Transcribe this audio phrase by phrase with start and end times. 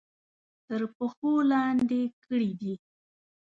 [0.67, 2.73] تر پښو لاندې کړي دي.